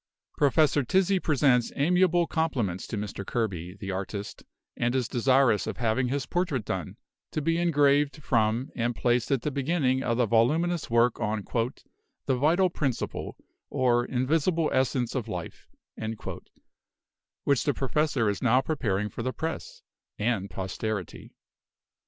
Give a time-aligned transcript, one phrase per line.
[0.35, 3.23] "Professor Tizzi presents amiable compliments to Mr.
[3.23, 4.43] Kerby, the artist,
[4.75, 6.97] and is desirous of having his portrait done,
[7.29, 12.35] to be engraved from, and placed at the beginning of the voluminous work on 'The
[12.35, 13.37] Vital Principle;
[13.69, 15.69] or, Invisible Essence of Life,'
[17.43, 19.83] which the Professor is now preparing for the press
[20.17, 21.31] and posterity.